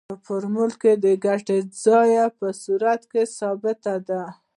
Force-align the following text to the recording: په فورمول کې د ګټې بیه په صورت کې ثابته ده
په 0.09 0.15
فورمول 0.25 0.71
کې 0.81 0.91
د 1.03 1.05
ګټې 1.25 1.59
بیه 1.81 2.25
په 2.39 2.47
صورت 2.63 3.01
کې 3.11 3.21
ثابته 3.37 3.95
ده 4.09 4.21